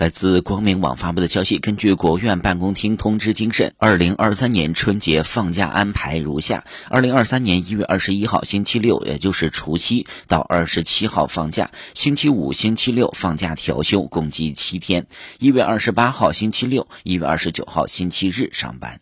[0.00, 6.64] 来自光明网发布的消息根据国务院办公厅通知精神二零二三年春节放假安排如下。
[6.88, 15.06] 二零二三年一月二十一号星期六也就是除夕到二十七号放假星期五星期六放假调休共计七天。
[15.38, 18.98] 一月二十八号星期六一月二十九号星期日上班。